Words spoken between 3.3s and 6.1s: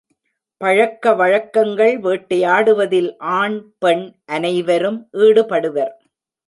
ஆண் பெண் அனைவரும் ஈடுபடுவர்.